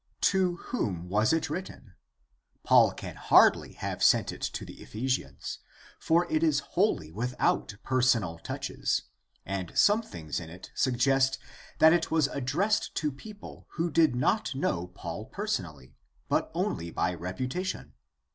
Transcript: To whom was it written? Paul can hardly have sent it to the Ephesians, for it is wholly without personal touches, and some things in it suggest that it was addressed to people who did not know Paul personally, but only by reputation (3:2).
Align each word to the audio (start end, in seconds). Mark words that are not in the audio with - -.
To 0.33 0.55
whom 0.55 1.09
was 1.09 1.31
it 1.31 1.47
written? 1.47 1.93
Paul 2.63 2.91
can 2.91 3.17
hardly 3.17 3.73
have 3.73 4.01
sent 4.03 4.31
it 4.31 4.41
to 4.41 4.65
the 4.65 4.81
Ephesians, 4.81 5.59
for 5.99 6.25
it 6.31 6.41
is 6.41 6.61
wholly 6.73 7.11
without 7.11 7.75
personal 7.83 8.39
touches, 8.39 9.03
and 9.45 9.71
some 9.77 10.01
things 10.01 10.39
in 10.39 10.49
it 10.49 10.71
suggest 10.73 11.37
that 11.77 11.93
it 11.93 12.09
was 12.09 12.27
addressed 12.29 12.95
to 12.95 13.11
people 13.11 13.67
who 13.73 13.91
did 13.91 14.15
not 14.15 14.55
know 14.55 14.87
Paul 14.87 15.25
personally, 15.27 15.93
but 16.27 16.49
only 16.55 16.89
by 16.89 17.13
reputation 17.13 17.89
(3:2). 17.89 17.91